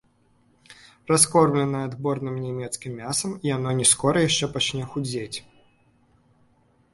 Раскормленае 1.11 1.81
адборным 1.89 2.39
нямецкім 2.45 2.91
мясам, 3.01 3.31
яно 3.55 3.69
не 3.81 3.87
скора 3.91 4.25
яшчэ 4.29 4.45
пачне 4.55 4.83
худзець. 4.95 5.37